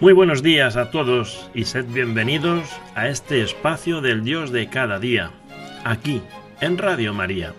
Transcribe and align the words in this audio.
Muy 0.00 0.12
buenos 0.12 0.44
días 0.44 0.76
a 0.76 0.92
todos 0.92 1.50
y 1.54 1.64
sed 1.64 1.84
bienvenidos 1.86 2.70
a 2.94 3.08
este 3.08 3.42
espacio 3.42 4.00
del 4.00 4.22
Dios 4.22 4.52
de 4.52 4.68
cada 4.68 5.00
día, 5.00 5.32
aquí, 5.82 6.22
en 6.60 6.78
Radio 6.78 7.12
María. 7.12 7.52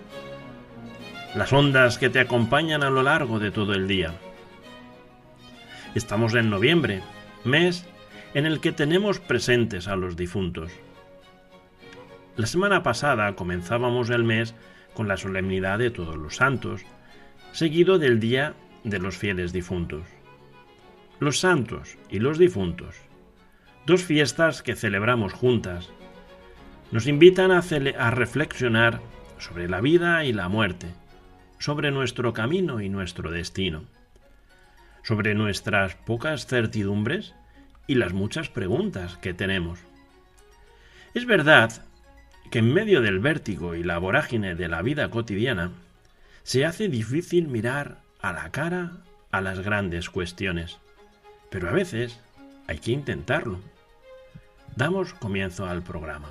Las 1.35 1.51
ondas 1.51 1.97
que 1.97 2.09
te 2.09 2.21
acompañan 2.21 2.81
a 2.81 2.89
lo 2.89 3.03
largo 3.03 3.39
de 3.39 3.51
todo 3.51 3.73
el 3.73 3.89
día. 3.89 4.13
Estamos 5.95 6.33
en 6.33 6.49
noviembre, 6.49 7.01
mes 7.43 7.85
en 8.33 8.45
el 8.45 8.61
que 8.61 8.71
tenemos 8.71 9.19
presentes 9.19 9.89
a 9.89 9.97
los 9.97 10.15
difuntos. 10.15 10.71
La 12.37 12.45
semana 12.45 12.83
pasada 12.83 13.35
comenzábamos 13.35 14.09
el 14.11 14.23
mes 14.23 14.55
con 14.93 15.09
la 15.09 15.17
solemnidad 15.17 15.77
de 15.77 15.91
todos 15.91 16.15
los 16.15 16.37
santos, 16.37 16.83
seguido 17.51 17.99
del 17.99 18.21
Día 18.21 18.53
de 18.85 18.99
los 18.99 19.17
fieles 19.17 19.51
difuntos 19.51 20.03
los 21.19 21.39
santos 21.39 21.97
y 22.09 22.19
los 22.19 22.37
difuntos, 22.37 22.95
dos 23.85 24.03
fiestas 24.03 24.63
que 24.63 24.75
celebramos 24.75 25.33
juntas, 25.33 25.89
nos 26.91 27.07
invitan 27.07 27.51
a, 27.51 27.61
reflexionar 28.11 29.01
sobre 29.37 29.69
la 29.69 29.81
vida 29.81 30.23
y 30.25 30.33
la 30.33 30.49
muerte, 30.49 30.87
sobre 31.59 31.91
nuestro 31.91 32.33
camino 32.33 32.81
y 32.81 32.89
nuestro 32.89 33.31
destino, 33.31 33.83
sobre 35.03 35.35
nuestras 35.35 35.95
pocas 35.95 36.47
certidumbres 36.47 37.35
y 37.85 37.95
las 37.95 38.13
muchas 38.13 38.49
preguntas 38.49 39.17
que 39.17 39.33
tenemos. 39.33 39.79
Es 41.13 41.25
verdad 41.25 41.85
que 42.49 42.59
en 42.59 42.73
medio 42.73 43.01
del 43.01 43.19
vértigo 43.19 43.75
y 43.75 43.83
la 43.83 43.97
vorágine 43.97 44.55
de 44.55 44.67
la 44.67 44.81
vida 44.81 45.09
cotidiana, 45.09 45.71
se 46.43 46.65
hace 46.65 46.87
difícil 46.87 47.47
mirar 47.47 47.99
a 48.21 48.33
la 48.33 48.49
cara 48.51 48.91
a 49.31 49.41
las 49.41 49.59
grandes 49.59 50.09
cuestiones. 50.09 50.79
Pero 51.49 51.69
a 51.69 51.71
veces 51.71 52.19
hay 52.67 52.79
que 52.79 52.91
intentarlo. 52.91 53.59
Damos 54.75 55.13
comienzo 55.13 55.65
al 55.65 55.81
programa. 55.81 56.29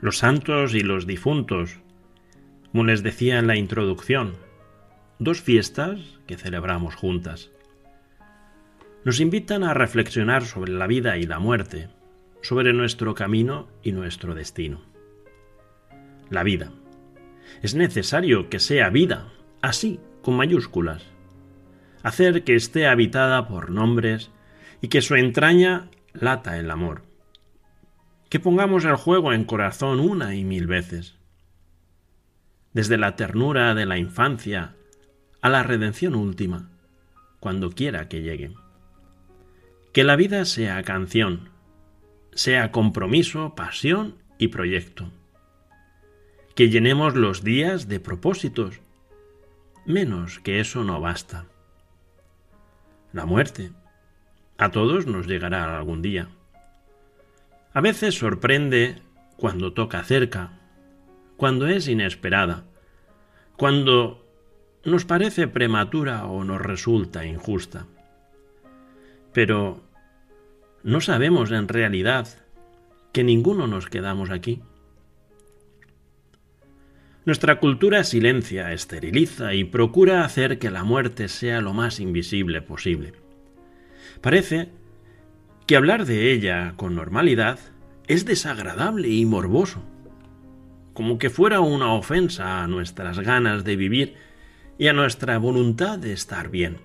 Los 0.00 0.18
santos 0.18 0.74
y 0.74 0.80
los 0.80 1.06
difuntos, 1.06 1.78
como 2.70 2.84
les 2.84 3.02
decía 3.02 3.38
en 3.38 3.46
la 3.46 3.56
introducción, 3.56 4.34
dos 5.18 5.42
fiestas 5.42 5.98
que 6.26 6.36
celebramos 6.36 6.94
juntas. 6.94 7.50
Nos 9.04 9.20
invitan 9.20 9.62
a 9.62 9.74
reflexionar 9.74 10.44
sobre 10.44 10.72
la 10.72 10.86
vida 10.86 11.18
y 11.18 11.24
la 11.24 11.38
muerte, 11.38 11.88
sobre 12.42 12.72
nuestro 12.72 13.14
camino 13.14 13.68
y 13.82 13.92
nuestro 13.92 14.34
destino. 14.34 14.80
La 16.30 16.44
vida. 16.44 16.70
Es 17.62 17.74
necesario 17.74 18.48
que 18.48 18.58
sea 18.58 18.88
vida, 18.88 19.28
así, 19.60 20.00
con 20.22 20.36
mayúsculas. 20.36 21.04
Hacer 22.02 22.44
que 22.44 22.54
esté 22.54 22.86
habitada 22.86 23.48
por 23.48 23.70
nombres 23.70 24.30
y 24.80 24.88
que 24.88 25.02
su 25.02 25.16
entraña 25.16 25.90
lata 26.14 26.58
el 26.58 26.70
amor 26.70 27.09
que 28.30 28.38
pongamos 28.38 28.84
el 28.84 28.94
juego 28.94 29.32
en 29.32 29.44
corazón 29.44 29.98
una 29.98 30.36
y 30.36 30.44
mil 30.44 30.68
veces. 30.68 31.16
Desde 32.72 32.96
la 32.96 33.16
ternura 33.16 33.74
de 33.74 33.84
la 33.86 33.98
infancia 33.98 34.76
a 35.42 35.48
la 35.48 35.64
redención 35.64 36.14
última, 36.14 36.70
cuando 37.40 37.70
quiera 37.70 38.08
que 38.08 38.22
llegue. 38.22 38.54
Que 39.92 40.04
la 40.04 40.14
vida 40.14 40.44
sea 40.44 40.80
canción, 40.84 41.50
sea 42.32 42.70
compromiso, 42.70 43.56
pasión 43.56 44.14
y 44.38 44.48
proyecto. 44.48 45.10
Que 46.54 46.68
llenemos 46.68 47.16
los 47.16 47.42
días 47.42 47.88
de 47.88 47.98
propósitos, 47.98 48.80
menos 49.84 50.38
que 50.38 50.60
eso 50.60 50.84
no 50.84 51.00
basta. 51.00 51.46
La 53.12 53.26
muerte. 53.26 53.72
A 54.56 54.70
todos 54.70 55.08
nos 55.08 55.26
llegará 55.26 55.76
algún 55.76 56.00
día. 56.00 56.28
A 57.72 57.80
veces 57.80 58.16
sorprende 58.16 58.96
cuando 59.36 59.72
toca 59.72 60.02
cerca, 60.02 60.58
cuando 61.36 61.68
es 61.68 61.86
inesperada, 61.88 62.64
cuando 63.56 64.26
nos 64.84 65.04
parece 65.04 65.46
prematura 65.46 66.26
o 66.26 66.42
nos 66.44 66.60
resulta 66.60 67.24
injusta. 67.26 67.86
Pero 69.32 69.82
no 70.82 71.00
sabemos 71.00 71.50
en 71.52 71.68
realidad 71.68 72.26
que 73.12 73.22
ninguno 73.22 73.66
nos 73.66 73.86
quedamos 73.86 74.30
aquí. 74.30 74.62
Nuestra 77.24 77.60
cultura 77.60 78.02
silencia, 78.02 78.72
esteriliza 78.72 79.54
y 79.54 79.64
procura 79.64 80.24
hacer 80.24 80.58
que 80.58 80.70
la 80.70 80.84
muerte 80.84 81.28
sea 81.28 81.60
lo 81.60 81.72
más 81.72 82.00
invisible 82.00 82.62
posible. 82.62 83.12
Parece 84.20 84.70
que 85.70 85.76
hablar 85.76 86.04
de 86.04 86.32
ella 86.32 86.74
con 86.76 86.96
normalidad 86.96 87.60
es 88.08 88.24
desagradable 88.24 89.06
y 89.06 89.24
morboso, 89.24 89.80
como 90.94 91.16
que 91.16 91.30
fuera 91.30 91.60
una 91.60 91.92
ofensa 91.92 92.64
a 92.64 92.66
nuestras 92.66 93.20
ganas 93.20 93.62
de 93.62 93.76
vivir 93.76 94.16
y 94.78 94.88
a 94.88 94.92
nuestra 94.92 95.38
voluntad 95.38 95.96
de 95.96 96.12
estar 96.12 96.50
bien. 96.50 96.78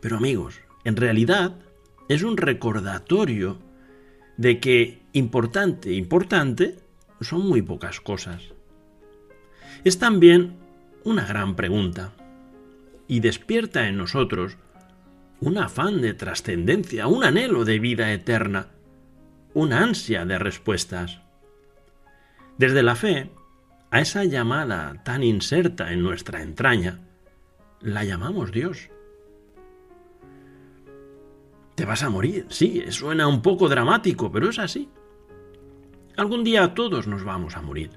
Pero 0.00 0.18
amigos, 0.18 0.60
en 0.84 0.94
realidad 0.94 1.56
es 2.08 2.22
un 2.22 2.36
recordatorio 2.36 3.58
de 4.36 4.60
que 4.60 5.00
importante, 5.12 5.92
importante 5.92 6.76
son 7.20 7.48
muy 7.48 7.62
pocas 7.62 8.00
cosas. 8.00 8.44
Es 9.82 9.98
también 9.98 10.54
una 11.02 11.26
gran 11.26 11.56
pregunta 11.56 12.12
y 13.08 13.18
despierta 13.18 13.88
en 13.88 13.96
nosotros 13.96 14.56
un 15.40 15.58
afán 15.58 16.02
de 16.02 16.14
trascendencia, 16.14 17.06
un 17.06 17.24
anhelo 17.24 17.64
de 17.64 17.78
vida 17.78 18.12
eterna, 18.12 18.68
una 19.54 19.82
ansia 19.82 20.24
de 20.24 20.38
respuestas. 20.38 21.20
Desde 22.58 22.82
la 22.82 22.94
fe, 22.94 23.30
a 23.90 24.00
esa 24.00 24.24
llamada 24.24 25.02
tan 25.02 25.22
inserta 25.22 25.92
en 25.92 26.02
nuestra 26.02 26.42
entraña, 26.42 27.00
la 27.80 28.04
llamamos 28.04 28.52
Dios. 28.52 28.90
Te 31.74 31.86
vas 31.86 32.02
a 32.02 32.10
morir, 32.10 32.46
sí, 32.50 32.84
suena 32.90 33.26
un 33.26 33.40
poco 33.40 33.68
dramático, 33.68 34.30
pero 34.30 34.50
es 34.50 34.58
así. 34.58 34.90
Algún 36.16 36.44
día 36.44 36.74
todos 36.74 37.06
nos 37.06 37.24
vamos 37.24 37.56
a 37.56 37.62
morir. 37.62 37.92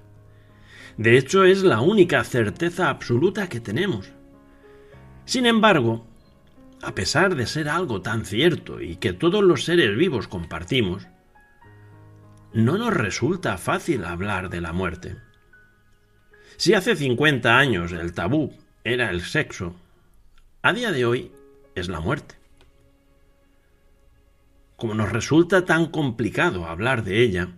De 0.95 1.17
hecho, 1.17 1.43
es 1.43 1.63
la 1.63 1.81
única 1.81 2.23
certeza 2.23 2.89
absoluta 2.89 3.49
que 3.49 3.59
tenemos. 3.59 4.13
Sin 5.25 5.45
embargo, 5.45 6.07
a 6.83 6.93
pesar 6.95 7.35
de 7.35 7.47
ser 7.47 7.69
algo 7.69 8.01
tan 8.01 8.25
cierto 8.25 8.81
y 8.81 8.97
que 8.97 9.13
todos 9.13 9.43
los 9.43 9.63
seres 9.63 9.97
vivos 9.97 10.27
compartimos, 10.27 11.07
no 12.53 12.77
nos 12.77 12.93
resulta 12.93 13.57
fácil 13.57 14.03
hablar 14.03 14.49
de 14.49 14.61
la 14.61 14.73
muerte. 14.73 15.15
Si 16.57 16.73
hace 16.73 16.95
50 16.95 17.57
años 17.57 17.91
el 17.93 18.13
tabú 18.13 18.53
era 18.83 19.09
el 19.09 19.21
sexo, 19.21 19.75
a 20.61 20.73
día 20.73 20.91
de 20.91 21.05
hoy 21.05 21.31
es 21.73 21.87
la 21.87 21.99
muerte. 21.99 22.35
Como 24.75 24.93
nos 24.93 25.11
resulta 25.11 25.65
tan 25.65 25.87
complicado 25.87 26.65
hablar 26.65 27.03
de 27.03 27.23
ella, 27.23 27.49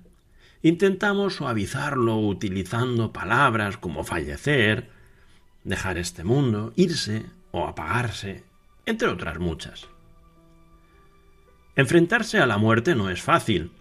intentamos 0.61 1.35
suavizarlo 1.35 2.19
utilizando 2.19 3.11
palabras 3.11 3.77
como 3.77 4.03
fallecer, 4.03 4.89
dejar 5.63 5.97
este 5.97 6.23
mundo, 6.23 6.73
irse 6.75 7.25
o 7.51 7.67
apagarse, 7.67 8.43
entre 8.85 9.07
otras 9.07 9.39
muchas. 9.39 9.87
Enfrentarse 11.75 12.39
a 12.39 12.45
la 12.45 12.57
muerte 12.57 12.95
no 12.95 13.09
es 13.09 13.21
fácil, 13.21 13.71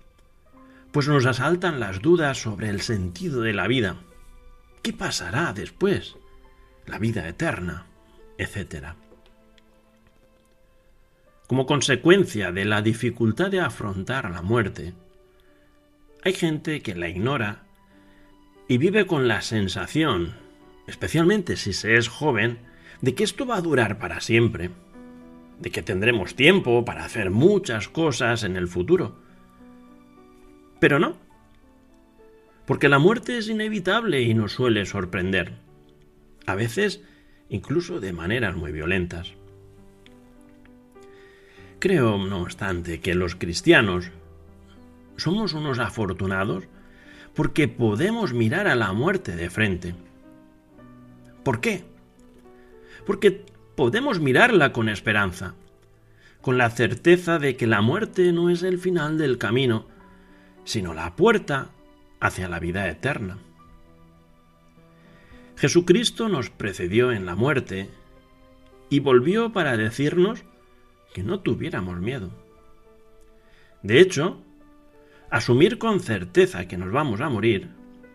pues 0.90 1.08
nos 1.08 1.26
asaltan 1.26 1.80
las 1.80 2.00
dudas 2.02 2.38
sobre 2.38 2.68
el 2.68 2.80
sentido 2.80 3.40
de 3.40 3.52
la 3.52 3.66
vida. 3.66 3.96
¿Qué 4.82 4.92
pasará 4.92 5.52
después? 5.52 6.16
La 6.86 6.98
vida 6.98 7.26
eterna, 7.28 7.86
etc. 8.38 8.94
Como 11.46 11.66
consecuencia 11.66 12.52
de 12.52 12.64
la 12.64 12.82
dificultad 12.82 13.50
de 13.50 13.60
afrontar 13.60 14.30
la 14.30 14.42
muerte, 14.42 14.94
hay 16.24 16.32
gente 16.32 16.80
que 16.80 16.94
la 16.94 17.08
ignora 17.08 17.64
y 18.66 18.78
vive 18.78 19.06
con 19.06 19.28
la 19.28 19.42
sensación, 19.42 20.34
especialmente 20.86 21.56
si 21.56 21.72
se 21.72 21.96
es 21.96 22.08
joven, 22.08 22.58
de 23.02 23.14
que 23.14 23.24
esto 23.24 23.46
va 23.46 23.56
a 23.56 23.60
durar 23.60 23.98
para 23.98 24.20
siempre, 24.20 24.70
de 25.60 25.70
que 25.70 25.82
tendremos 25.82 26.34
tiempo 26.34 26.84
para 26.84 27.04
hacer 27.04 27.30
muchas 27.30 27.88
cosas 27.88 28.44
en 28.44 28.56
el 28.56 28.68
futuro. 28.68 29.16
Pero 30.80 30.98
no, 30.98 31.16
porque 32.66 32.88
la 32.88 32.98
muerte 32.98 33.38
es 33.38 33.48
inevitable 33.48 34.22
y 34.22 34.34
nos 34.34 34.52
suele 34.52 34.86
sorprender, 34.86 35.52
a 36.46 36.54
veces 36.54 37.02
incluso 37.48 38.00
de 38.00 38.12
maneras 38.12 38.56
muy 38.56 38.72
violentas. 38.72 39.32
Creo, 41.78 42.18
no 42.18 42.40
obstante, 42.40 43.00
que 43.00 43.14
los 43.14 43.34
cristianos 43.34 44.10
somos 45.16 45.52
unos 45.52 45.78
afortunados 45.78 46.64
porque 47.34 47.68
podemos 47.68 48.32
mirar 48.32 48.68
a 48.68 48.74
la 48.74 48.92
muerte 48.92 49.36
de 49.36 49.50
frente. 49.50 49.94
¿Por 51.42 51.60
qué? 51.60 51.84
Porque 53.06 53.44
podemos 53.76 54.20
mirarla 54.20 54.72
con 54.72 54.88
esperanza, 54.88 55.54
con 56.40 56.58
la 56.58 56.70
certeza 56.70 57.38
de 57.38 57.56
que 57.56 57.66
la 57.66 57.80
muerte 57.80 58.32
no 58.32 58.50
es 58.50 58.62
el 58.62 58.78
final 58.78 59.18
del 59.18 59.38
camino, 59.38 59.86
sino 60.64 60.94
la 60.94 61.16
puerta 61.16 61.70
hacia 62.20 62.48
la 62.48 62.58
vida 62.58 62.88
eterna. 62.88 63.38
Jesucristo 65.56 66.28
nos 66.28 66.50
precedió 66.50 67.12
en 67.12 67.26
la 67.26 67.36
muerte 67.36 67.88
y 68.90 69.00
volvió 69.00 69.52
para 69.52 69.76
decirnos 69.76 70.44
que 71.12 71.22
no 71.22 71.40
tuviéramos 71.40 72.00
miedo. 72.00 72.30
De 73.82 74.00
hecho, 74.00 74.42
asumir 75.30 75.78
con 75.78 76.00
certeza 76.00 76.66
que 76.66 76.76
nos 76.76 76.90
vamos 76.92 77.20
a 77.20 77.28
morir 77.28 77.68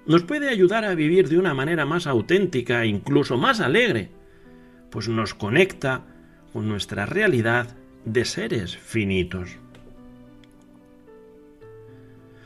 nos 0.05 0.23
puede 0.23 0.49
ayudar 0.49 0.85
a 0.85 0.95
vivir 0.95 1.29
de 1.29 1.37
una 1.37 1.53
manera 1.53 1.85
más 1.85 2.07
auténtica 2.07 2.83
e 2.83 2.87
incluso 2.87 3.37
más 3.37 3.59
alegre, 3.59 4.09
pues 4.89 5.07
nos 5.07 5.33
conecta 5.33 6.03
con 6.53 6.67
nuestra 6.67 7.05
realidad 7.05 7.75
de 8.05 8.25
seres 8.25 8.77
finitos. 8.77 9.57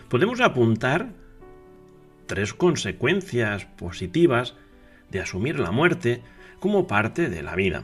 Podemos 0.09 0.41
apuntar 0.41 1.09
tres 2.27 2.53
consecuencias 2.53 3.65
positivas 3.65 4.55
de 5.09 5.21
asumir 5.21 5.59
la 5.59 5.71
muerte 5.71 6.21
como 6.59 6.87
parte 6.87 7.29
de 7.29 7.43
la 7.43 7.55
vida. 7.55 7.83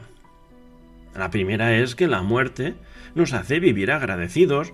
La 1.14 1.30
primera 1.30 1.76
es 1.76 1.94
que 1.94 2.06
la 2.06 2.22
muerte 2.22 2.74
nos 3.14 3.32
hace 3.32 3.58
vivir 3.60 3.90
agradecidos 3.90 4.72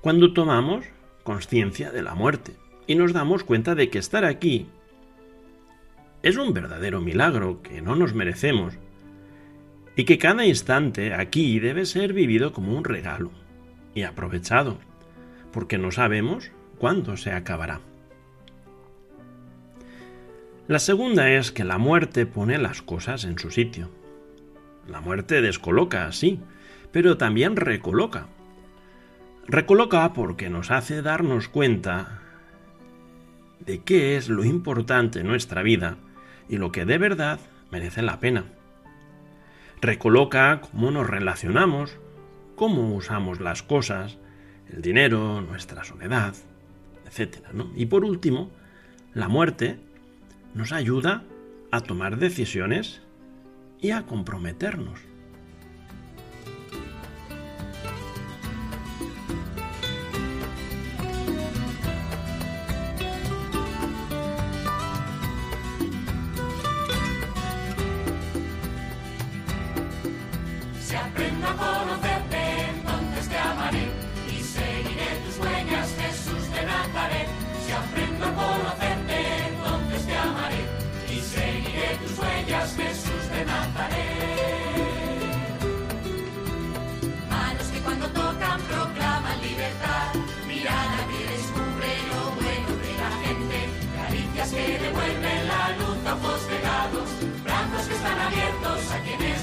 cuando 0.00 0.32
tomamos 0.32 0.84
conciencia 1.22 1.90
de 1.90 2.02
la 2.02 2.14
muerte 2.14 2.52
y 2.86 2.94
nos 2.94 3.12
damos 3.12 3.44
cuenta 3.44 3.74
de 3.74 3.88
que 3.88 3.98
estar 3.98 4.24
aquí 4.24 4.68
es 6.22 6.36
un 6.36 6.52
verdadero 6.52 7.00
milagro 7.00 7.62
que 7.62 7.80
no 7.80 7.94
nos 7.94 8.14
merecemos 8.14 8.74
y 9.96 10.04
que 10.04 10.18
cada 10.18 10.44
instante 10.44 11.14
aquí 11.14 11.58
debe 11.58 11.86
ser 11.86 12.12
vivido 12.12 12.52
como 12.52 12.76
un 12.76 12.84
regalo 12.84 13.30
y 13.94 14.02
aprovechado, 14.02 14.78
porque 15.52 15.78
no 15.78 15.90
sabemos 15.90 16.52
cuándo 16.78 17.16
se 17.16 17.32
acabará. 17.32 17.80
La 20.68 20.78
segunda 20.78 21.30
es 21.30 21.50
que 21.50 21.64
la 21.64 21.78
muerte 21.78 22.26
pone 22.26 22.58
las 22.58 22.82
cosas 22.82 23.24
en 23.24 23.38
su 23.38 23.50
sitio. 23.50 23.88
La 24.86 25.00
muerte 25.00 25.40
descoloca, 25.40 26.12
sí, 26.12 26.40
pero 26.92 27.16
también 27.16 27.56
recoloca. 27.56 28.26
Recoloca 29.46 30.12
porque 30.12 30.50
nos 30.50 30.70
hace 30.70 31.02
darnos 31.02 31.48
cuenta 31.48 32.20
de 33.60 33.78
qué 33.82 34.16
es 34.16 34.28
lo 34.28 34.44
importante 34.44 35.20
en 35.20 35.28
nuestra 35.28 35.62
vida 35.62 35.96
y 36.48 36.58
lo 36.58 36.72
que 36.72 36.84
de 36.84 36.98
verdad 36.98 37.40
merece 37.70 38.02
la 38.02 38.20
pena. 38.20 38.44
Recoloca 39.80 40.60
cómo 40.60 40.90
nos 40.90 41.06
relacionamos, 41.06 41.98
cómo 42.56 42.94
usamos 42.94 43.40
las 43.40 43.62
cosas, 43.62 44.18
el 44.72 44.82
dinero, 44.82 45.40
nuestra 45.42 45.84
soledad, 45.84 46.34
etc. 47.06 47.38
Y 47.74 47.86
por 47.86 48.04
último, 48.04 48.50
la 49.14 49.28
muerte 49.28 49.78
nos 50.54 50.72
ayuda 50.72 51.24
a 51.70 51.80
tomar 51.80 52.18
decisiones 52.18 53.02
y 53.80 53.90
a 53.90 54.06
comprometernos. 54.06 55.00
abiertos 98.26 98.90
a 98.90 98.98
quien 99.00 99.22
es 99.22 99.40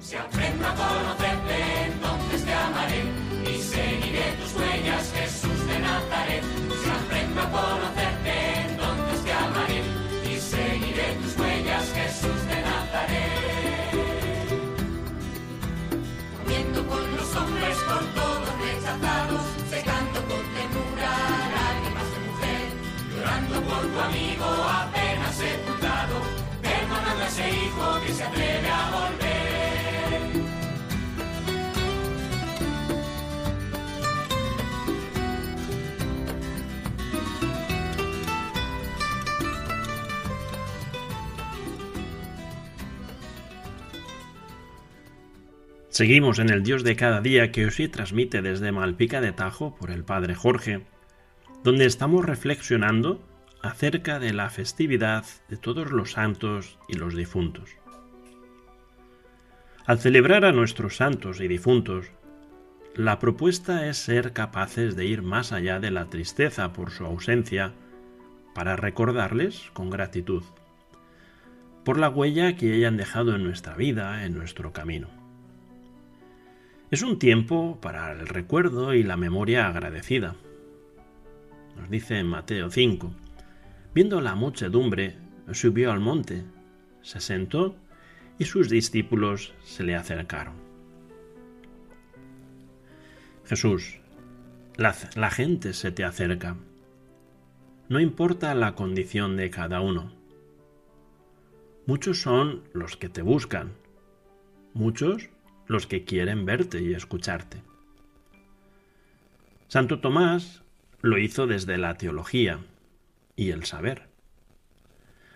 Si 0.00 0.14
aprendo 0.14 0.66
a 0.66 0.74
conocerte, 0.74 1.56
entonces 1.86 2.44
te 2.44 2.54
amaré 2.54 3.02
y 3.44 3.58
seguiré 3.60 4.26
tus 4.38 4.54
huellas, 4.54 5.12
Jesús 5.12 5.66
de 5.66 5.78
Nazaret. 5.80 6.44
Si 6.80 6.88
aprendo 6.90 7.40
a 7.42 7.50
conocerte, 7.50 8.34
entonces 8.68 9.24
te 9.24 9.32
amaré 9.32 9.82
y 10.30 10.38
seguiré 10.38 11.06
tus 11.22 11.36
huellas, 11.38 11.84
Jesús 11.92 12.40
de 12.50 12.58
Nazaret. 12.70 13.90
Comiendo 16.38 16.86
con 16.86 17.16
los 17.16 17.36
hombres, 17.36 17.76
por 17.88 18.04
todos 18.18 18.48
rechazados, 18.62 19.44
secando 19.70 20.18
con 20.28 20.42
ternura 20.54 21.10
lágrimas 21.56 22.08
de 22.12 22.18
mujer, 22.28 22.64
llorando 23.10 23.56
por 23.68 23.82
tu 23.92 24.00
amigo 24.00 24.46
apenas 24.82 25.34
se 25.34 25.75
aprenda 28.22 28.72
a 28.72 28.90
conocer 28.90 29.26
Seguimos 45.88 46.38
en 46.38 46.50
el 46.50 46.62
Dios 46.62 46.84
de 46.84 46.94
cada 46.94 47.22
día 47.22 47.50
que 47.52 47.64
os 47.64 47.76
transmite 47.90 48.42
desde 48.42 48.70
Malpica 48.70 49.22
de 49.22 49.32
Tajo 49.32 49.74
por 49.76 49.90
el 49.90 50.04
Padre 50.04 50.34
Jorge, 50.34 50.82
donde 51.64 51.86
estamos 51.86 52.26
reflexionando 52.26 53.24
acerca 53.66 54.18
de 54.18 54.32
la 54.32 54.50
festividad 54.50 55.24
de 55.48 55.56
todos 55.56 55.90
los 55.90 56.12
santos 56.12 56.78
y 56.88 56.94
los 56.94 57.14
difuntos. 57.14 57.70
Al 59.84 59.98
celebrar 59.98 60.44
a 60.44 60.52
nuestros 60.52 60.96
santos 60.96 61.40
y 61.40 61.48
difuntos, 61.48 62.10
la 62.94 63.18
propuesta 63.18 63.86
es 63.88 63.98
ser 63.98 64.32
capaces 64.32 64.96
de 64.96 65.06
ir 65.06 65.22
más 65.22 65.52
allá 65.52 65.80
de 65.80 65.90
la 65.90 66.06
tristeza 66.06 66.72
por 66.72 66.90
su 66.90 67.04
ausencia 67.04 67.72
para 68.54 68.74
recordarles 68.74 69.70
con 69.74 69.90
gratitud, 69.90 70.42
por 71.84 71.98
la 71.98 72.08
huella 72.08 72.56
que 72.56 72.72
hayan 72.72 72.96
dejado 72.96 73.34
en 73.34 73.44
nuestra 73.44 73.74
vida, 73.74 74.24
en 74.24 74.34
nuestro 74.34 74.72
camino. 74.72 75.08
Es 76.90 77.02
un 77.02 77.18
tiempo 77.18 77.78
para 77.82 78.12
el 78.12 78.26
recuerdo 78.26 78.94
y 78.94 79.02
la 79.02 79.16
memoria 79.16 79.68
agradecida. 79.68 80.36
Nos 81.76 81.90
dice 81.90 82.24
Mateo 82.24 82.70
5. 82.70 83.25
Viendo 83.96 84.20
la 84.20 84.34
muchedumbre, 84.34 85.16
subió 85.52 85.90
al 85.90 86.00
monte, 86.00 86.44
se 87.00 87.18
sentó 87.18 87.74
y 88.38 88.44
sus 88.44 88.68
discípulos 88.68 89.54
se 89.64 89.84
le 89.84 89.96
acercaron. 89.96 90.52
Jesús, 93.46 93.98
la, 94.76 94.92
gente 95.30 95.72
se 95.72 95.92
te 95.92 96.04
acerca. 96.04 96.58
No 97.88 97.98
importa 97.98 98.54
la 98.54 98.74
condición 98.74 99.38
de 99.38 99.48
cada 99.48 99.80
uno. 99.80 100.12
Muchos 101.86 102.20
son 102.20 102.64
los 102.74 102.98
que 102.98 103.08
te 103.08 103.22
buscan. 103.22 103.72
Muchos 104.74 105.30
los 105.68 105.86
que 105.86 106.04
quieren 106.04 106.44
verte 106.44 106.82
y 106.82 106.92
escucharte. 106.92 107.62
Santo 109.68 110.00
Tomás 110.00 110.62
lo 111.00 111.16
hizo 111.16 111.46
desde 111.46 111.78
la 111.78 111.94
teología 111.94 112.60
y 113.36 113.50
el 113.50 113.64
saber. 113.64 114.08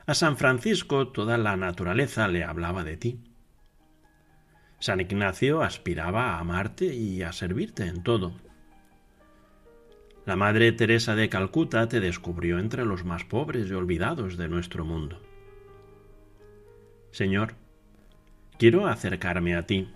A 0.07 0.15
San 0.15 0.37
Francisco 0.37 1.09
toda 1.09 1.39
la 1.39 1.57
naturaleza 1.57 2.27
le 2.27 2.43
hablaba 2.43 2.83
de 2.83 2.97
ti. 2.97 3.21
San 4.81 5.01
Ignacio 5.01 5.63
aspiraba 5.63 6.35
a 6.35 6.41
amarte 6.41 6.87
y 6.87 7.23
a 7.23 7.33
servirte 7.33 7.87
en 7.87 8.03
todo. 8.03 8.33
La 10.27 10.37
Madre 10.37 10.73
Teresa 10.73 11.15
de 11.15 11.29
Calcuta 11.29 11.89
te 11.89 12.01
descubrió 12.01 12.59
entre 12.59 12.85
los 12.85 13.05
más 13.05 13.25
pobres 13.25 13.69
y 13.69 13.75
olvidados 13.75 14.37
de 14.37 14.49
nuestro 14.49 14.85
mundo. 14.85 15.21
Señor, 17.11 17.55
quiero 18.59 18.87
acercarme 18.87 19.55
a 19.55 19.67
ti 19.67 19.93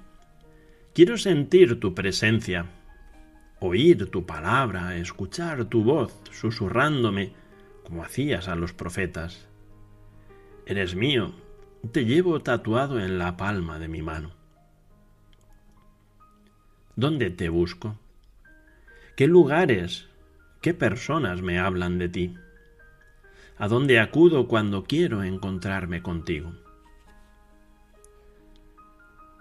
Quiero 0.94 1.18
sentir 1.18 1.80
tu 1.80 1.92
presencia, 1.92 2.66
oír 3.58 4.08
tu 4.12 4.24
palabra, 4.26 4.96
escuchar 4.96 5.64
tu 5.64 5.82
voz 5.82 6.22
susurrándome 6.30 7.32
como 7.84 8.02
hacías 8.02 8.48
a 8.48 8.56
los 8.56 8.72
profetas. 8.72 9.48
Eres 10.66 10.96
mío, 10.96 11.32
te 11.92 12.04
llevo 12.04 12.40
tatuado 12.40 12.98
en 12.98 13.18
la 13.18 13.36
palma 13.36 13.78
de 13.78 13.88
mi 13.88 14.02
mano. 14.02 14.32
¿Dónde 16.96 17.30
te 17.30 17.48
busco? 17.48 17.98
¿Qué 19.16 19.28
lugares, 19.28 20.08
qué 20.60 20.74
personas 20.74 21.42
me 21.42 21.58
hablan 21.58 21.98
de 21.98 22.08
ti? 22.08 22.34
¿A 23.58 23.68
dónde 23.68 24.00
acudo 24.00 24.48
cuando 24.48 24.84
quiero 24.84 25.22
encontrarme 25.22 26.02
contigo? 26.02 26.52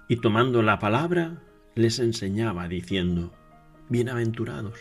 y 0.08 0.18
tomando 0.18 0.62
la 0.62 0.80
palabra 0.80 1.42
les 1.76 1.98
enseñaba 1.98 2.68
diciendo, 2.68 3.34
Bienaventurados. 3.90 4.80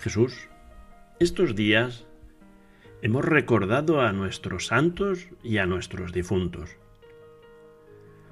Jesús, 0.00 0.48
estos 1.22 1.54
días 1.54 2.04
hemos 3.00 3.24
recordado 3.24 4.00
a 4.00 4.12
nuestros 4.12 4.66
santos 4.66 5.28
y 5.44 5.58
a 5.58 5.66
nuestros 5.66 6.12
difuntos. 6.12 6.70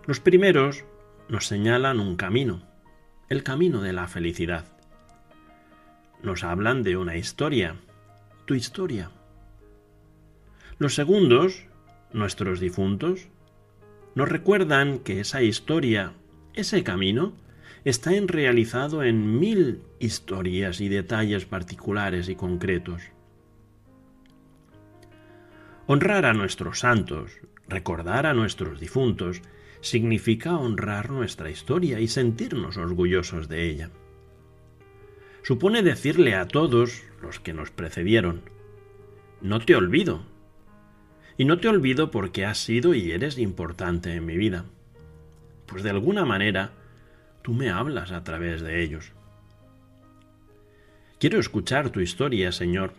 Los 0.07 0.19
primeros 0.19 0.85
nos 1.29 1.47
señalan 1.47 2.01
un 2.01 2.17
camino, 2.17 2.63
el 3.29 3.45
camino 3.45 3.81
de 3.81 3.93
la 3.93 4.09
felicidad. 4.09 4.65
Nos 6.25 6.43
hablan 6.43 6.83
de 6.83 6.97
una 6.97 7.17
historia, 7.17 7.77
tu 8.45 8.55
historia. 8.55 9.13
Los 10.79 10.97
segundos, 10.97 11.67
nuestros 12.13 12.59
difuntos, 12.59 13.29
nos 14.17 14.29
recuerdan 14.29 14.99
que 14.99 15.21
esa 15.21 15.43
historia, 15.43 16.15
ese 16.55 16.83
camino, 16.83 17.35
está 17.85 18.11
realizado 18.27 19.03
en 19.03 19.39
mil 19.39 19.83
historias 19.99 20.81
y 20.81 20.89
detalles 20.89 21.45
particulares 21.45 22.29
y 22.29 22.35
concretos. 22.35 23.03
Honrar 25.87 26.25
a 26.25 26.35
nuestros 26.35 26.81
santos, 26.81 27.33
recordar 27.69 28.27
a 28.27 28.35
nuestros 28.35 28.79
difuntos, 28.79 29.43
significa 29.81 30.57
honrar 30.57 31.11
nuestra 31.11 31.51
historia 31.51 32.01
y 32.01 32.09
sentirnos 32.09 32.77
orgullosos 32.77 33.49
de 33.49 33.69
ella. 33.69 33.91
Supone 35.43 35.83
decirle 35.83 36.35
a 36.35 36.47
todos 36.47 37.03
los 37.23 37.41
que 37.41 37.55
nos 37.55 37.71
precedieron, 37.71 38.43
no 39.41 39.59
te 39.61 39.75
olvido, 39.75 40.23
y 41.39 41.47
no 41.47 41.59
te 41.59 41.69
olvido 41.69 42.11
porque 42.11 42.45
has 42.45 42.59
sido 42.59 42.95
y 42.95 43.13
eres 43.13 43.39
importante 43.39 44.13
en 44.13 44.27
mi 44.27 44.37
vida. 44.37 44.67
Pues 45.65 45.83
de 45.83 45.91
alguna 45.91 46.27
manera 46.27 46.73
me 47.51 47.71
hablas 47.71 48.13
a 48.13 48.25
través 48.25 48.63
de 48.63 48.83
ellos. 48.83 49.13
Quiero 51.19 51.39
escuchar 51.39 51.91
tu 51.91 52.01
historia, 52.01 52.53
Señor. 52.53 52.95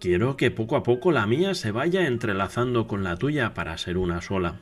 Quiero 0.00 0.36
que 0.36 0.50
poco 0.50 0.76
a 0.76 0.82
poco 0.82 1.10
la 1.10 1.26
mía 1.26 1.54
se 1.54 1.72
vaya 1.72 2.06
entrelazando 2.06 2.86
con 2.86 3.02
la 3.02 3.16
tuya 3.16 3.54
para 3.54 3.76
ser 3.78 3.98
una 3.98 4.20
sola. 4.20 4.60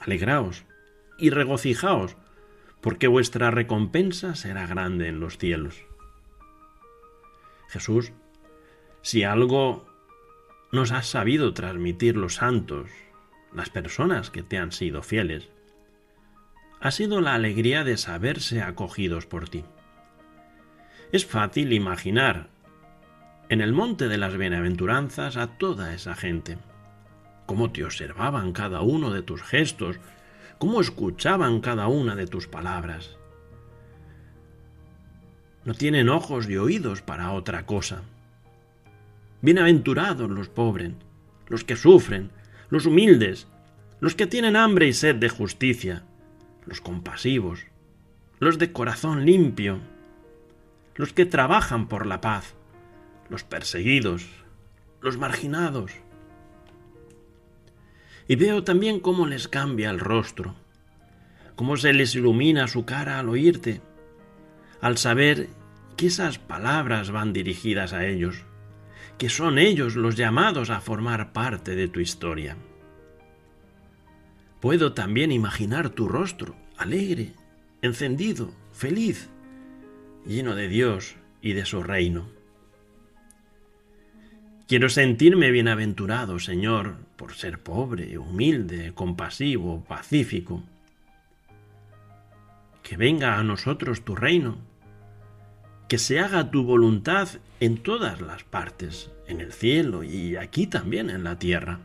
Alegraos 0.00 0.64
y 1.18 1.30
regocijaos, 1.30 2.16
porque 2.80 3.08
vuestra 3.08 3.50
recompensa 3.50 4.34
será 4.34 4.66
grande 4.66 5.08
en 5.08 5.20
los 5.20 5.38
cielos. 5.38 5.82
Jesús 7.68 8.12
si 9.02 9.24
algo 9.24 9.86
nos 10.72 10.92
has 10.92 11.06
sabido 11.06 11.54
transmitir 11.54 12.16
los 12.16 12.34
santos, 12.34 12.90
las 13.54 13.70
personas 13.70 14.30
que 14.30 14.42
te 14.42 14.58
han 14.58 14.72
sido 14.72 15.02
fieles, 15.02 15.48
ha 16.80 16.90
sido 16.90 17.20
la 17.20 17.34
alegría 17.34 17.84
de 17.84 17.96
saberse 17.96 18.62
acogidos 18.62 19.26
por 19.26 19.48
ti. 19.48 19.64
Es 21.12 21.26
fácil 21.26 21.72
imaginar 21.72 22.48
en 23.48 23.60
el 23.60 23.72
monte 23.72 24.08
de 24.08 24.18
las 24.18 24.36
bienaventuranzas 24.36 25.36
a 25.36 25.48
toda 25.48 25.92
esa 25.94 26.14
gente, 26.14 26.58
cómo 27.46 27.70
te 27.72 27.84
observaban 27.84 28.52
cada 28.52 28.80
uno 28.80 29.10
de 29.10 29.22
tus 29.22 29.42
gestos, 29.42 29.98
cómo 30.58 30.80
escuchaban 30.80 31.60
cada 31.60 31.88
una 31.88 32.14
de 32.14 32.26
tus 32.26 32.46
palabras. 32.46 33.16
No 35.64 35.74
tienen 35.74 36.08
ojos 36.08 36.48
y 36.48 36.56
oídos 36.56 37.02
para 37.02 37.32
otra 37.32 37.66
cosa 37.66 38.02
Bienaventurados 39.42 40.30
los 40.30 40.50
pobres, 40.50 40.92
los 41.48 41.64
que 41.64 41.74
sufren, 41.74 42.30
los 42.68 42.84
humildes, 42.84 43.46
los 43.98 44.14
que 44.14 44.26
tienen 44.26 44.54
hambre 44.54 44.86
y 44.86 44.92
sed 44.92 45.16
de 45.16 45.30
justicia, 45.30 46.02
los 46.66 46.80
compasivos, 46.80 47.66
los 48.38 48.58
de 48.58 48.72
corazón 48.72 49.26
limpio, 49.26 49.80
los 50.94 51.12
que 51.12 51.26
trabajan 51.26 51.88
por 51.88 52.06
la 52.06 52.20
paz, 52.20 52.54
los 53.28 53.44
perseguidos, 53.44 54.26
los 55.00 55.18
marginados. 55.18 55.92
Y 58.28 58.36
veo 58.36 58.64
también 58.64 59.00
cómo 59.00 59.26
les 59.26 59.48
cambia 59.48 59.90
el 59.90 59.98
rostro, 59.98 60.54
cómo 61.56 61.76
se 61.76 61.92
les 61.92 62.14
ilumina 62.14 62.68
su 62.68 62.84
cara 62.84 63.18
al 63.18 63.28
oírte, 63.28 63.80
al 64.80 64.98
saber 64.98 65.48
que 65.96 66.06
esas 66.06 66.38
palabras 66.38 67.10
van 67.10 67.32
dirigidas 67.32 67.92
a 67.92 68.06
ellos, 68.06 68.44
que 69.18 69.28
son 69.28 69.58
ellos 69.58 69.96
los 69.96 70.16
llamados 70.16 70.70
a 70.70 70.80
formar 70.80 71.32
parte 71.32 71.74
de 71.74 71.88
tu 71.88 72.00
historia. 72.00 72.56
Puedo 74.60 74.92
también 74.92 75.32
imaginar 75.32 75.88
tu 75.90 76.06
rostro, 76.06 76.54
alegre, 76.76 77.32
encendido, 77.80 78.52
feliz, 78.72 79.30
lleno 80.26 80.54
de 80.54 80.68
Dios 80.68 81.16
y 81.40 81.54
de 81.54 81.64
su 81.64 81.82
reino. 81.82 82.28
Quiero 84.68 84.88
sentirme 84.88 85.50
bienaventurado, 85.50 86.38
Señor, 86.38 86.96
por 87.16 87.32
ser 87.32 87.58
pobre, 87.58 88.18
humilde, 88.18 88.92
compasivo, 88.94 89.82
pacífico. 89.84 90.62
Que 92.82 92.96
venga 92.96 93.38
a 93.38 93.42
nosotros 93.42 94.04
tu 94.04 94.14
reino, 94.14 94.58
que 95.88 95.98
se 95.98 96.20
haga 96.20 96.50
tu 96.50 96.64
voluntad 96.64 97.28
en 97.58 97.78
todas 97.78 98.20
las 98.20 98.44
partes, 98.44 99.10
en 99.26 99.40
el 99.40 99.52
cielo 99.52 100.04
y 100.04 100.36
aquí 100.36 100.66
también 100.66 101.10
en 101.10 101.24
la 101.24 101.38
tierra. 101.38 101.80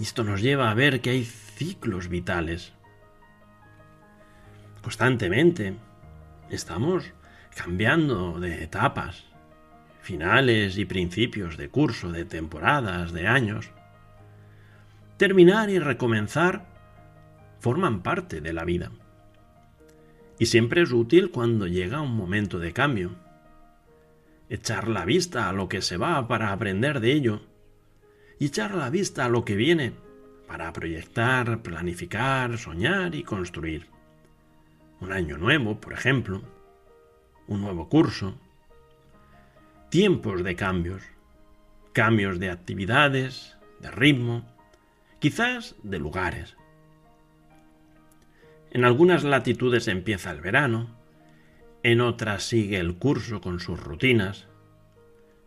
Esto 0.00 0.22
nos 0.22 0.40
lleva 0.40 0.70
a 0.70 0.74
ver 0.74 1.00
que 1.00 1.10
hay 1.10 1.24
ciclos 1.24 2.08
vitales. 2.08 2.72
Constantemente 4.80 5.74
estamos 6.50 7.12
cambiando 7.56 8.38
de 8.38 8.62
etapas, 8.62 9.24
finales 10.00 10.78
y 10.78 10.84
principios 10.84 11.56
de 11.56 11.68
curso, 11.68 12.12
de 12.12 12.24
temporadas, 12.24 13.12
de 13.12 13.26
años. 13.26 13.72
Terminar 15.16 15.68
y 15.68 15.80
recomenzar 15.80 16.64
forman 17.58 18.02
parte 18.02 18.40
de 18.40 18.52
la 18.52 18.64
vida. 18.64 18.92
Y 20.38 20.46
siempre 20.46 20.82
es 20.82 20.92
útil 20.92 21.32
cuando 21.32 21.66
llega 21.66 22.00
un 22.00 22.14
momento 22.14 22.60
de 22.60 22.72
cambio. 22.72 23.16
Echar 24.48 24.86
la 24.86 25.04
vista 25.04 25.48
a 25.48 25.52
lo 25.52 25.68
que 25.68 25.82
se 25.82 25.96
va 25.96 26.28
para 26.28 26.52
aprender 26.52 27.00
de 27.00 27.12
ello 27.12 27.42
y 28.38 28.46
echar 28.46 28.74
la 28.74 28.90
vista 28.90 29.24
a 29.24 29.28
lo 29.28 29.44
que 29.44 29.56
viene 29.56 29.92
para 30.46 30.72
proyectar, 30.72 31.62
planificar, 31.62 32.56
soñar 32.58 33.14
y 33.14 33.22
construir. 33.22 33.86
Un 35.00 35.12
año 35.12 35.36
nuevo, 35.38 35.80
por 35.80 35.92
ejemplo, 35.92 36.42
un 37.46 37.60
nuevo 37.60 37.88
curso. 37.88 38.34
Tiempos 39.90 40.42
de 40.42 40.56
cambios, 40.56 41.02
cambios 41.92 42.38
de 42.38 42.50
actividades, 42.50 43.56
de 43.80 43.90
ritmo, 43.90 44.44
quizás 45.18 45.76
de 45.82 45.98
lugares. 45.98 46.56
En 48.70 48.84
algunas 48.84 49.24
latitudes 49.24 49.88
empieza 49.88 50.30
el 50.30 50.40
verano, 50.40 50.94
en 51.82 52.00
otras 52.00 52.42
sigue 52.42 52.78
el 52.78 52.96
curso 52.96 53.40
con 53.40 53.60
sus 53.60 53.80
rutinas, 53.80 54.46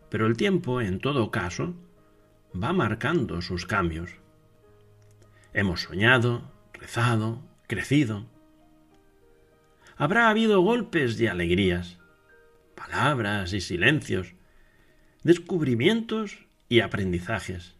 pero 0.08 0.26
el 0.26 0.36
tiempo, 0.36 0.80
en 0.80 0.98
todo 0.98 1.30
caso, 1.30 1.74
va 2.60 2.72
marcando 2.72 3.42
sus 3.42 3.66
cambios. 3.66 4.10
Hemos 5.54 5.82
soñado, 5.82 6.50
rezado, 6.72 7.42
crecido. 7.66 8.26
Habrá 9.96 10.28
habido 10.28 10.60
golpes 10.60 11.20
y 11.20 11.26
alegrías, 11.26 11.98
palabras 12.74 13.52
y 13.52 13.60
silencios, 13.60 14.34
descubrimientos 15.22 16.38
y 16.68 16.80
aprendizajes. 16.80 17.74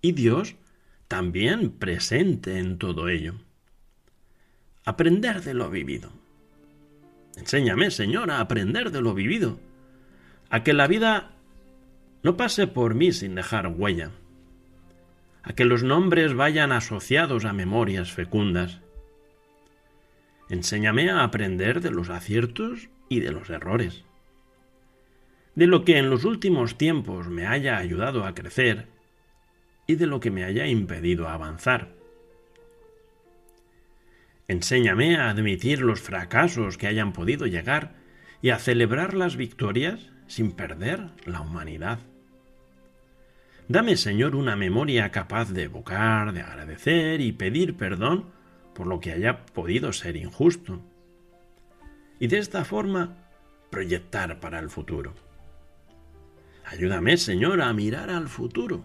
Y 0.00 0.12
Dios 0.12 0.56
también 1.08 1.70
presente 1.70 2.58
en 2.58 2.78
todo 2.78 3.08
ello. 3.08 3.34
Aprender 4.84 5.42
de 5.42 5.54
lo 5.54 5.70
vivido. 5.70 6.10
Enséñame, 7.36 7.90
Señor, 7.90 8.30
a 8.30 8.40
aprender 8.40 8.90
de 8.90 9.02
lo 9.02 9.14
vivido, 9.14 9.60
a 10.48 10.62
que 10.62 10.72
la 10.72 10.86
vida 10.86 11.35
no 12.26 12.36
pase 12.36 12.66
por 12.66 12.96
mí 12.96 13.12
sin 13.12 13.36
dejar 13.36 13.68
huella, 13.68 14.10
a 15.44 15.52
que 15.52 15.64
los 15.64 15.84
nombres 15.84 16.34
vayan 16.34 16.72
asociados 16.72 17.44
a 17.44 17.52
memorias 17.52 18.10
fecundas. 18.10 18.80
Enséñame 20.48 21.08
a 21.08 21.22
aprender 21.22 21.80
de 21.80 21.92
los 21.92 22.10
aciertos 22.10 22.88
y 23.08 23.20
de 23.20 23.30
los 23.30 23.48
errores, 23.48 24.02
de 25.54 25.68
lo 25.68 25.84
que 25.84 25.98
en 25.98 26.10
los 26.10 26.24
últimos 26.24 26.76
tiempos 26.76 27.28
me 27.28 27.46
haya 27.46 27.78
ayudado 27.78 28.24
a 28.24 28.34
crecer 28.34 28.88
y 29.86 29.94
de 29.94 30.08
lo 30.08 30.18
que 30.18 30.32
me 30.32 30.42
haya 30.42 30.66
impedido 30.66 31.28
avanzar. 31.28 31.94
Enséñame 34.48 35.14
a 35.14 35.30
admitir 35.30 35.80
los 35.80 36.00
fracasos 36.00 36.76
que 36.76 36.88
hayan 36.88 37.12
podido 37.12 37.46
llegar 37.46 37.94
y 38.42 38.50
a 38.50 38.58
celebrar 38.58 39.14
las 39.14 39.36
victorias 39.36 40.10
sin 40.26 40.50
perder 40.50 41.10
la 41.24 41.40
humanidad. 41.40 42.00
Dame, 43.68 43.96
Señor, 43.96 44.36
una 44.36 44.54
memoria 44.54 45.10
capaz 45.10 45.50
de 45.50 45.64
evocar, 45.64 46.32
de 46.32 46.40
agradecer 46.40 47.20
y 47.20 47.32
pedir 47.32 47.76
perdón 47.76 48.30
por 48.74 48.86
lo 48.86 49.00
que 49.00 49.10
haya 49.10 49.44
podido 49.44 49.92
ser 49.92 50.16
injusto. 50.16 50.80
Y 52.20 52.28
de 52.28 52.38
esta 52.38 52.64
forma 52.64 53.16
proyectar 53.70 54.38
para 54.38 54.60
el 54.60 54.70
futuro. 54.70 55.14
Ayúdame, 56.64 57.16
Señor, 57.16 57.60
a 57.60 57.72
mirar 57.72 58.10
al 58.10 58.28
futuro 58.28 58.84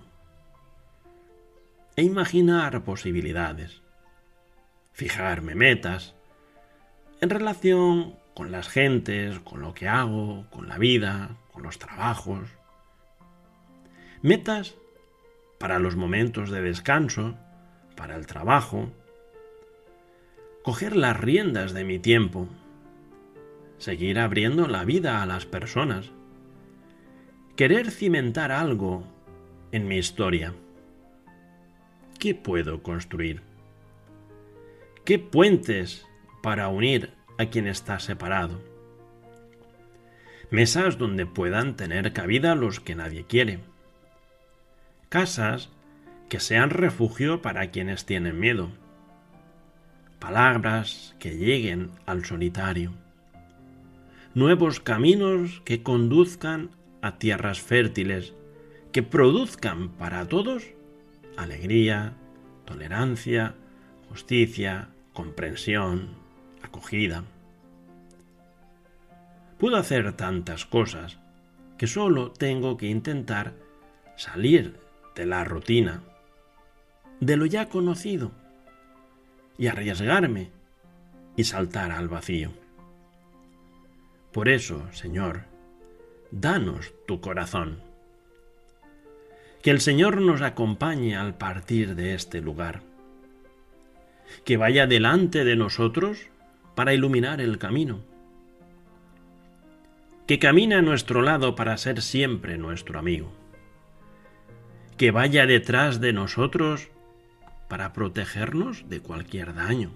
e 1.96 2.04
imaginar 2.04 2.84
posibilidades, 2.84 3.84
fijarme 4.94 5.54
metas 5.56 6.16
en 7.22 7.30
relación 7.30 8.16
con 8.34 8.52
las 8.52 8.68
gentes, 8.68 9.40
con 9.42 9.62
lo 9.62 9.74
que 9.74 9.88
hago, 9.88 10.48
con 10.50 10.68
la 10.68 10.78
vida, 10.78 11.38
con 11.52 11.64
los 11.64 11.78
trabajos, 11.78 12.50
Metas 14.24 14.76
para 15.58 15.80
los 15.80 15.96
momentos 15.96 16.52
de 16.52 16.62
descanso, 16.62 17.36
para 17.96 18.16
el 18.16 18.28
trabajo. 18.28 18.92
Coger 20.64 20.96
las 20.96 21.20
riendas 21.20 21.74
de 21.74 21.84
mi 21.84 21.98
tiempo. 21.98 22.48
Seguir 23.80 24.20
abriendo 24.20 24.68
la 24.68 24.86
vida 24.86 25.24
a 25.24 25.26
las 25.26 25.48
personas. 25.48 26.12
Querer 27.56 27.90
cimentar 27.90 28.52
algo 28.52 29.04
en 29.72 29.88
mi 29.88 29.98
historia. 29.98 30.54
¿Qué 32.20 32.36
puedo 32.36 32.84
construir? 32.84 33.42
¿Qué 35.04 35.18
puentes 35.18 36.06
para 36.44 36.68
unir 36.68 37.16
a 37.40 37.48
quien 37.48 37.66
está 37.66 38.00
separado? 38.00 38.62
Mesas 40.52 41.00
donde 41.00 41.26
puedan 41.26 41.76
tener 41.76 42.14
cabida 42.14 42.54
los 42.54 42.80
que 42.80 42.94
nadie 42.94 43.26
quiere 43.26 43.71
casas 45.12 45.70
que 46.30 46.40
sean 46.40 46.70
refugio 46.70 47.42
para 47.42 47.70
quienes 47.70 48.06
tienen 48.06 48.40
miedo, 48.40 48.70
palabras 50.20 51.18
que 51.20 51.36
lleguen 51.36 51.92
al 52.06 52.24
solitario, 52.24 52.94
nuevos 54.34 54.80
caminos 54.80 55.62
que 55.66 55.84
conduzcan 55.84 56.70
a 57.02 57.18
tierras 57.18 57.60
fértiles, 57.60 58.34
que 58.94 59.04
produzcan 59.04 59.90
para 59.90 60.30
todos 60.30 60.64
alegría, 61.36 62.14
tolerancia, 62.64 63.56
justicia, 64.08 64.88
comprensión, 65.12 66.16
acogida. 66.64 67.26
Puedo 69.58 69.76
hacer 69.76 70.14
tantas 70.14 70.66
cosas 70.66 71.20
que 71.78 71.88
solo 71.88 72.32
tengo 72.32 72.78
que 72.78 72.88
intentar 72.88 73.52
salir 74.16 74.81
de 75.16 75.26
la 75.26 75.44
rutina, 75.44 76.04
de 77.20 77.38
lo 77.38 77.46
ya 77.46 77.70
conocido, 77.70 78.32
y 79.58 79.68
arriesgarme 79.68 80.52
y 81.36 81.44
saltar 81.44 81.92
al 81.92 82.08
vacío. 82.08 82.52
Por 84.32 84.50
eso, 84.50 84.88
Señor, 84.92 85.44
danos 86.32 86.94
tu 87.06 87.22
corazón. 87.22 87.80
Que 89.62 89.72
el 89.72 89.82
Señor 89.82 90.22
nos 90.22 90.42
acompañe 90.42 91.16
al 91.16 91.36
partir 91.36 91.96
de 91.96 92.16
este 92.16 92.42
lugar. 92.42 92.82
Que 94.46 94.58
vaya 94.58 94.88
delante 94.88 95.44
de 95.44 95.56
nosotros 95.56 96.30
para 96.74 96.94
iluminar 96.94 97.42
el 97.42 97.60
camino. 97.60 98.00
Que 100.26 100.40
camine 100.40 100.76
a 100.76 100.82
nuestro 100.82 101.22
lado 101.22 101.56
para 101.56 101.78
ser 101.78 102.02
siempre 102.02 102.58
nuestro 102.58 102.98
amigo 102.98 103.41
que 105.02 105.10
vaya 105.10 105.48
detrás 105.48 106.00
de 106.00 106.14
nosotros 106.14 106.90
para 107.68 107.92
protegernos 107.92 108.88
de 108.88 109.00
cualquier 109.00 109.56
daño. 109.56 109.90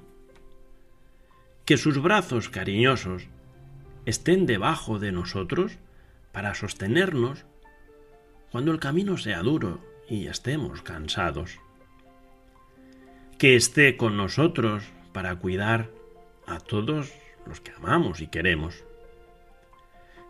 Que 1.63 1.77
sus 1.77 2.01
brazos 2.01 2.49
cariñosos 2.49 3.27
estén 4.07 4.47
debajo 4.47 4.97
de 4.97 5.11
nosotros 5.11 5.77
para 6.31 6.55
sostenernos 6.55 7.45
cuando 8.51 8.71
el 8.71 8.79
camino 8.79 9.15
sea 9.17 9.43
duro 9.43 9.79
y 10.09 10.25
estemos 10.25 10.81
cansados. 10.81 11.59
Que 13.37 13.55
esté 13.55 13.97
con 13.97 14.17
nosotros 14.17 14.85
para 15.13 15.35
cuidar 15.35 15.91
a 16.47 16.59
todos 16.59 17.13
los 17.45 17.61
que 17.61 17.73
amamos 17.73 18.21
y 18.21 18.27
queremos. 18.27 18.83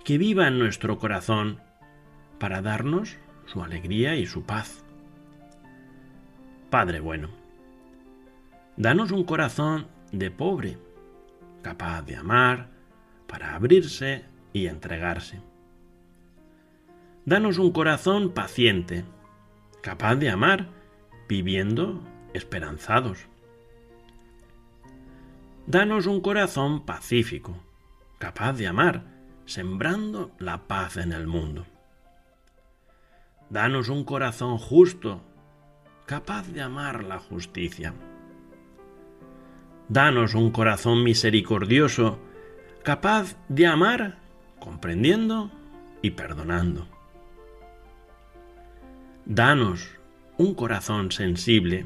Que 0.04 0.18
viva 0.18 0.50
en 0.50 0.60
nuestro 0.60 1.00
corazón 1.00 1.62
para 2.40 2.62
darnos 2.62 3.16
su 3.46 3.62
alegría 3.62 4.16
y 4.16 4.26
su 4.26 4.44
paz. 4.44 4.84
Padre 6.70 7.00
bueno, 7.00 7.30
danos 8.78 9.12
un 9.12 9.24
corazón 9.24 9.88
de 10.12 10.32
pobre, 10.32 10.78
capaz 11.62 12.02
de 12.04 12.16
amar, 12.16 12.70
para 13.28 13.56
abrirse 13.56 14.26
y 14.54 14.68
entregarse. 14.68 15.42
Danos 17.26 17.58
un 17.58 17.72
corazón 17.72 18.32
paciente, 18.32 19.04
capaz 19.82 20.16
de 20.16 20.30
amar, 20.30 20.68
viviendo 21.28 22.02
esperanzados. 22.34 23.28
Danos 25.68 26.06
un 26.06 26.22
corazón 26.22 26.86
pacífico, 26.86 27.58
capaz 28.20 28.54
de 28.54 28.68
amar, 28.68 29.04
sembrando 29.46 30.32
la 30.38 30.68
paz 30.68 30.98
en 30.98 31.12
el 31.12 31.26
mundo. 31.26 31.66
Danos 33.50 33.90
un 33.90 34.04
corazón 34.04 34.58
justo, 34.58 35.22
capaz 36.08 36.48
de 36.52 36.62
amar 36.62 37.04
la 37.04 37.20
justicia. 37.20 37.94
Danos 39.88 40.34
un 40.34 40.50
corazón 40.50 41.04
misericordioso, 41.04 42.18
capaz 42.82 43.38
de 43.48 43.68
amar, 43.68 44.18
comprendiendo 44.60 45.52
y 46.02 46.12
perdonando. 46.12 46.88
Danos 49.26 49.92
un 50.40 50.56
corazón 50.56 51.12
sensible, 51.12 51.86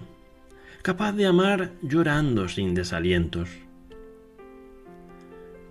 capaz 0.82 1.12
de 1.12 1.26
amar 1.26 1.74
llorando 1.82 2.48
sin 2.48 2.74
desalientos. 2.74 3.50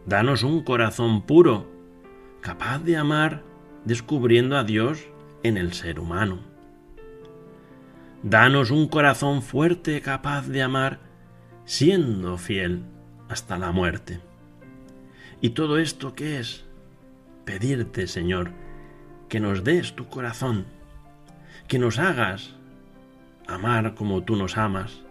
Danos 0.05 0.43
un 0.43 0.63
corazón 0.65 1.23
puro, 1.23 1.67
capaz 2.43 2.81
de 2.81 2.99
amar 2.99 3.43
descubriendo 3.87 4.59
a 4.59 4.65
Dios 4.65 5.09
en 5.43 5.57
el 5.57 5.73
ser 5.73 6.01
humano. 6.01 6.41
Danos 8.23 8.71
un 8.71 8.89
corazón 8.89 9.43
fuerte 9.43 10.01
capaz 10.01 10.49
de 10.49 10.63
amar 10.63 10.99
siendo 11.65 12.37
fiel 12.39 12.83
hasta 13.29 13.59
la 13.59 13.73
muerte. 13.73 14.21
¿Y 15.41 15.51
todo 15.51 15.79
esto 15.79 16.15
qué 16.15 16.41
es? 16.41 16.65
Pedirte, 17.45 18.07
Señor, 18.07 18.51
que 19.29 19.39
nos 19.39 19.63
des 19.65 19.95
tu 19.95 20.09
corazón, 20.09 20.67
que 21.69 21.79
nos 21.79 21.99
hagas 21.99 22.55
amar 23.47 23.95
como 23.95 24.23
tú 24.25 24.37
nos 24.37 24.57
amas, 24.57 25.03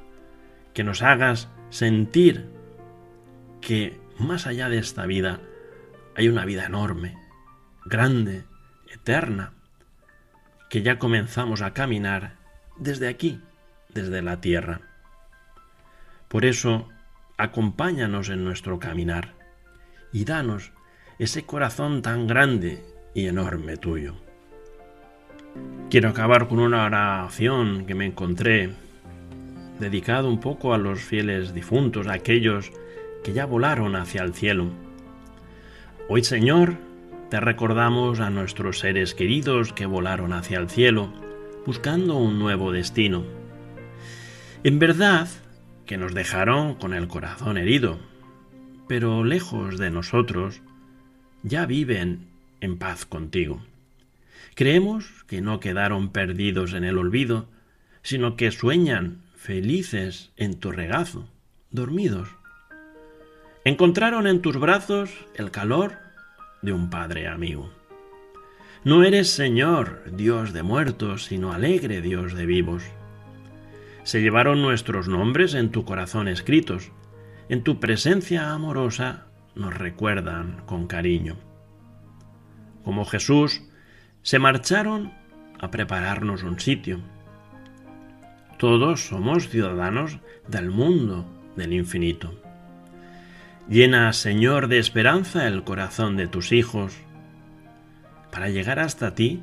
que 0.74 0.84
nos 0.84 1.02
hagas 1.02 1.50
sentir 1.70 2.50
que 3.62 4.00
más 4.20 4.48
allá 4.48 4.70
de 4.70 4.80
esta 4.80 5.06
vida 5.06 5.40
hay 6.16 6.30
una 6.30 6.46
vida 6.46 6.66
enorme, 6.66 7.16
grande, 7.86 8.46
eterna, 8.92 9.54
que 10.70 10.82
ya 10.82 11.00
comenzamos 11.00 11.62
a 11.62 11.74
caminar 11.74 12.36
desde 12.78 13.08
aquí, 13.08 13.42
desde 13.94 14.22
la 14.22 14.42
tierra. 14.42 14.82
Por 16.28 16.46
eso, 16.46 16.90
acompáñanos 17.38 18.30
en 18.30 18.44
nuestro 18.44 18.80
caminar 18.80 19.34
y 20.12 20.26
danos 20.26 20.72
ese 21.20 21.46
corazón 21.46 22.02
tan 22.02 22.28
grande 22.28 22.84
y 23.14 23.28
enorme 23.28 23.78
tuyo. 23.78 24.16
Quiero 25.90 26.10
acabar 26.10 26.48
con 26.48 26.60
una 26.60 26.86
oración 26.86 27.86
que 27.86 27.96
me 27.96 28.06
encontré, 28.06 28.72
dedicado 29.80 30.28
un 30.30 30.40
poco 30.40 30.74
a 30.74 30.78
los 30.78 31.00
fieles 31.00 31.54
difuntos, 31.54 32.08
a 32.08 32.14
aquellos 32.14 32.72
que 33.24 33.34
ya 33.34 33.46
volaron 33.46 33.96
hacia 33.96 34.24
el 34.24 34.34
cielo. 34.34 34.70
Hoy, 36.10 36.24
Señor, 36.24 36.76
te 37.30 37.40
recordamos 37.42 38.22
a 38.22 38.30
nuestros 38.30 38.80
seres 38.80 39.14
queridos 39.14 39.74
que 39.74 39.86
volaron 39.86 40.32
hacia 40.32 40.60
el 40.60 40.70
cielo, 40.70 41.12
buscando 41.66 42.18
un 42.18 42.40
nuevo 42.40 42.72
destino. 42.72 43.26
En 44.64 44.80
verdad, 44.80 45.28
que 45.86 45.98
nos 45.98 46.14
dejaron 46.14 46.76
con 46.76 46.94
el 46.94 47.08
corazón 47.10 47.58
herido, 47.58 48.00
pero 48.88 49.26
lejos 49.26 49.78
de 49.78 49.92
nosotros, 49.92 50.62
ya 51.44 51.66
viven 51.66 52.28
en 52.62 52.78
paz 52.78 53.06
contigo. 53.06 53.62
Creemos 54.56 55.26
que 55.28 55.42
no 55.42 55.60
quedaron 55.60 56.10
perdidos 56.10 56.74
en 56.74 56.86
el 56.86 56.98
olvido, 56.98 57.50
sino 58.04 58.38
que 58.38 58.52
sueñan 58.52 59.22
felices 59.36 60.32
en 60.38 60.60
tu 60.60 60.72
regazo, 60.72 61.28
dormidos. 61.72 62.30
Encontraron 63.66 64.28
en 64.28 64.42
tus 64.42 64.58
brazos 64.58 65.12
el 65.36 65.52
calor 65.52 66.07
de 66.68 66.74
un 66.74 66.90
Padre 66.90 67.30
amigo. 67.30 67.72
No 68.84 69.06
eres 69.06 69.30
Señor, 69.30 70.04
Dios 70.12 70.52
de 70.52 70.64
muertos, 70.64 71.24
sino 71.24 71.54
alegre 71.54 72.02
Dios 72.02 72.34
de 72.34 72.46
vivos. 72.46 72.84
Se 74.04 74.22
llevaron 74.22 74.62
nuestros 74.62 75.08
nombres 75.08 75.54
en 75.54 75.72
tu 75.72 75.86
corazón 75.86 76.28
escritos. 76.28 76.92
En 77.48 77.64
tu 77.64 77.80
presencia 77.80 78.52
amorosa 78.52 79.28
nos 79.56 79.78
recuerdan 79.78 80.62
con 80.66 80.88
cariño. 80.88 81.38
Como 82.84 83.06
Jesús, 83.06 83.62
se 84.22 84.38
marcharon 84.38 85.14
a 85.62 85.72
prepararnos 85.72 86.44
un 86.44 86.60
sitio. 86.60 87.00
Todos 88.60 89.08
somos 89.08 89.48
ciudadanos 89.48 90.20
del 90.50 90.70
mundo 90.70 91.26
del 91.56 91.72
infinito. 91.72 92.34
Llena, 93.70 94.14
Señor, 94.14 94.68
de 94.68 94.80
esperanza 94.80 95.48
el 95.48 95.64
corazón 95.64 96.18
de 96.18 96.28
tus 96.28 96.52
hijos. 96.52 96.94
Para 98.32 98.50
llegar 98.50 98.80
hasta 98.80 99.14
ti, 99.14 99.42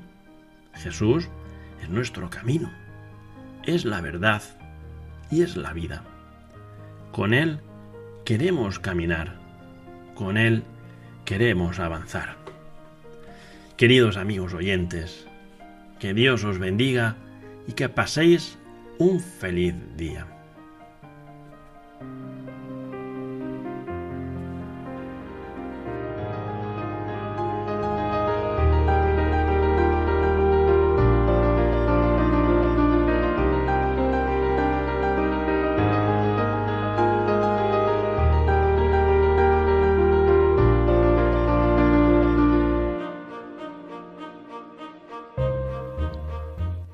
Jesús 0.75 1.29
es 1.83 1.89
nuestro 1.91 2.31
camino 2.31 2.71
es 3.67 3.85
la 3.85 4.01
verdad 4.01 4.43
y 5.31 5.43
es 5.43 5.57
la 5.57 5.73
vida. 5.73 6.03
Con 7.13 7.35
Él 7.35 7.61
queremos 8.25 8.79
caminar, 8.79 9.37
con 10.15 10.37
Él 10.37 10.63
queremos 11.25 11.79
avanzar. 11.79 12.37
Queridos 13.77 14.17
amigos 14.17 14.55
oyentes, 14.55 15.27
que 15.99 16.15
Dios 16.15 16.45
os 16.45 16.59
bendiga 16.59 17.17
y 17.67 17.73
que 17.73 17.89
paséis 17.89 18.59
un 18.99 19.21
feliz 19.21 19.75
día. 19.97 20.34